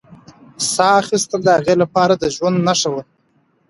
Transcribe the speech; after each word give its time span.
ساه 0.73 0.95
اخیستل 1.01 1.39
د 1.43 1.47
هغې 1.57 1.75
لپاره 1.81 2.13
د 2.17 2.23
ژوند 2.35 2.57
نښه 2.67 2.89
وه. 2.93 3.01